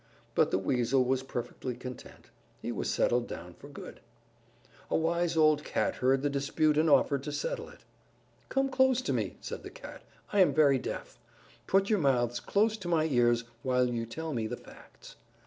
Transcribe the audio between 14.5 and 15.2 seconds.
facts."